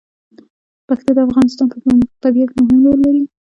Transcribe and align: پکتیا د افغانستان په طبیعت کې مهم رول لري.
پکتیا 0.87 1.13
د 1.15 1.19
افغانستان 1.27 1.65
په 1.71 1.77
طبیعت 2.23 2.49
کې 2.53 2.61
مهم 2.63 2.79
رول 2.85 2.99
لري. 3.05 3.23